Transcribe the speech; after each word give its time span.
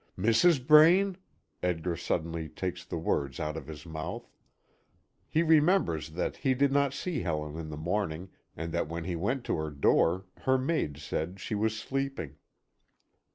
"Mrs. 0.17 0.65
Braine?" 0.65 1.15
Edgar 1.61 1.95
suddenly 1.95 2.49
takes 2.49 2.83
the 2.83 2.97
words 2.97 3.39
out 3.39 3.55
of 3.55 3.67
his 3.67 3.85
mouth. 3.85 4.31
He 5.29 5.43
remembers 5.43 6.09
that 6.13 6.37
he 6.37 6.55
did 6.55 6.71
not 6.71 6.91
see 6.91 7.19
Helen 7.21 7.55
in 7.55 7.69
the 7.69 7.77
morning, 7.77 8.31
and 8.57 8.71
that 8.71 8.87
when 8.89 9.03
he 9.03 9.15
went 9.15 9.43
to 9.43 9.57
her 9.57 9.69
door, 9.69 10.25
her 10.39 10.57
maid 10.57 10.97
said 10.97 11.39
she 11.39 11.53
was 11.53 11.77
sleeping. 11.77 12.37